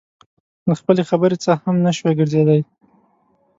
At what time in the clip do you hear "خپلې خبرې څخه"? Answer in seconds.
0.79-1.61